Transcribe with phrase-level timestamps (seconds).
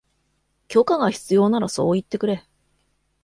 [0.67, 2.43] 許可が必要ならそう言ってくれ